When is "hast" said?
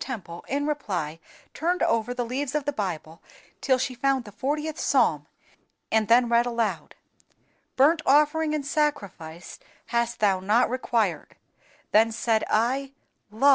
9.86-10.18